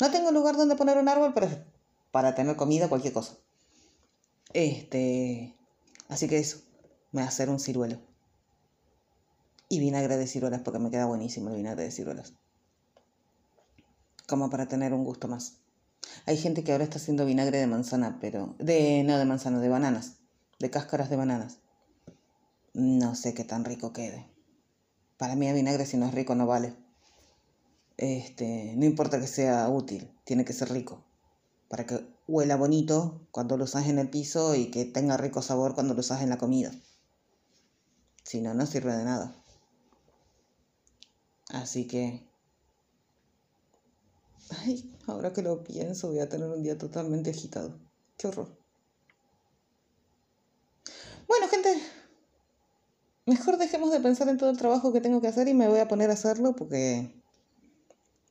No 0.00 0.10
tengo 0.10 0.32
lugar 0.32 0.56
donde 0.56 0.76
poner 0.76 0.98
un 0.98 1.08
árbol, 1.08 1.32
pero 1.34 1.48
para 2.10 2.34
tener 2.34 2.56
comida, 2.56 2.88
cualquier 2.88 3.12
cosa. 3.12 3.36
Este. 4.52 5.54
Así 6.10 6.28
que 6.28 6.38
eso. 6.38 6.58
Me 7.12 7.22
voy 7.22 7.26
a 7.26 7.28
hacer 7.28 7.48
un 7.48 7.60
ciruelo. 7.60 7.98
Y 9.68 9.78
vinagre 9.78 10.16
de 10.16 10.26
ciruelas, 10.26 10.60
porque 10.62 10.80
me 10.80 10.90
queda 10.90 11.06
buenísimo 11.06 11.48
el 11.50 11.56
vinagre 11.56 11.84
de 11.84 11.90
ciruelas. 11.92 12.34
Como 14.26 14.50
para 14.50 14.66
tener 14.66 14.92
un 14.92 15.04
gusto 15.04 15.28
más. 15.28 15.54
Hay 16.26 16.36
gente 16.36 16.64
que 16.64 16.72
ahora 16.72 16.84
está 16.84 16.98
haciendo 16.98 17.24
vinagre 17.24 17.58
de 17.58 17.66
manzana, 17.66 18.18
pero. 18.20 18.56
De. 18.58 19.02
no 19.04 19.18
de 19.18 19.24
manzana, 19.24 19.60
de 19.60 19.68
bananas. 19.68 20.16
De 20.58 20.68
cáscaras 20.70 21.08
de 21.08 21.16
bananas. 21.16 21.58
No 22.74 23.14
sé 23.14 23.32
qué 23.32 23.44
tan 23.44 23.64
rico 23.64 23.92
quede. 23.92 24.26
Para 25.16 25.36
mí 25.36 25.46
el 25.46 25.54
vinagre 25.54 25.86
si 25.86 25.96
no 25.96 26.06
es 26.06 26.14
rico 26.14 26.34
no 26.34 26.46
vale. 26.46 26.74
Este, 27.96 28.74
no 28.76 28.84
importa 28.84 29.20
que 29.20 29.26
sea 29.26 29.68
útil, 29.68 30.10
tiene 30.24 30.44
que 30.44 30.54
ser 30.54 30.70
rico. 30.70 31.04
Para 31.68 31.86
que 31.86 32.04
huela 32.30 32.56
bonito 32.56 33.26
cuando 33.32 33.56
lo 33.56 33.64
usas 33.64 33.88
en 33.88 33.98
el 33.98 34.08
piso 34.08 34.54
y 34.54 34.70
que 34.70 34.84
tenga 34.84 35.16
rico 35.16 35.42
sabor 35.42 35.74
cuando 35.74 35.94
lo 35.94 36.00
usas 36.00 36.22
en 36.22 36.30
la 36.30 36.38
comida. 36.38 36.70
Si 38.22 38.40
no, 38.40 38.54
no 38.54 38.66
sirve 38.66 38.96
de 38.96 39.04
nada. 39.04 39.34
Así 41.48 41.86
que... 41.86 42.24
Ay, 44.62 44.96
ahora 45.06 45.32
que 45.32 45.42
lo 45.42 45.62
pienso, 45.64 46.08
voy 46.08 46.20
a 46.20 46.28
tener 46.28 46.48
un 46.48 46.62
día 46.62 46.78
totalmente 46.78 47.30
agitado. 47.30 47.78
Qué 48.16 48.28
horror. 48.28 48.48
Bueno, 51.26 51.48
gente, 51.48 51.80
mejor 53.26 53.58
dejemos 53.58 53.90
de 53.90 54.00
pensar 54.00 54.28
en 54.28 54.38
todo 54.38 54.50
el 54.50 54.56
trabajo 54.56 54.92
que 54.92 55.00
tengo 55.00 55.20
que 55.20 55.28
hacer 55.28 55.48
y 55.48 55.54
me 55.54 55.68
voy 55.68 55.80
a 55.80 55.88
poner 55.88 56.10
a 56.10 56.14
hacerlo 56.14 56.54
porque 56.54 57.20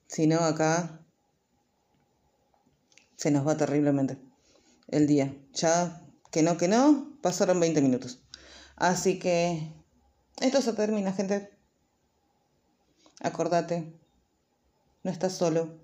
si 0.07 0.27
no, 0.27 0.39
acá 0.39 1.05
se 3.19 3.31
nos 3.31 3.45
va 3.45 3.57
terriblemente 3.57 4.17
el 4.87 5.05
día. 5.05 5.35
Ya 5.53 6.01
que 6.31 6.41
no, 6.41 6.55
que 6.55 6.69
no, 6.69 7.17
pasaron 7.21 7.59
20 7.59 7.81
minutos. 7.81 8.23
Así 8.77 9.19
que 9.19 9.73
esto 10.39 10.61
se 10.61 10.71
termina, 10.71 11.11
gente. 11.11 11.51
Acordate, 13.19 13.93
no 15.03 15.11
estás 15.11 15.33
solo, 15.33 15.81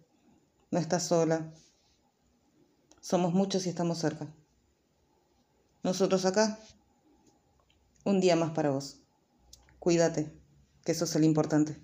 no 0.72 0.80
estás 0.80 1.04
sola. 1.04 1.54
Somos 3.02 3.34
muchos 3.34 3.66
y 3.66 3.70
estamos 3.70 4.00
cerca. 4.00 4.34
Nosotros 5.84 6.26
acá, 6.26 6.58
un 8.06 8.22
día 8.22 8.38
más 8.38 8.52
para 8.52 8.70
vos. 8.70 9.02
Cuídate, 9.80 10.32
que 10.86 10.94
eso 10.94 11.04
es 11.04 11.14
el 11.18 11.26
importante. 11.26 11.78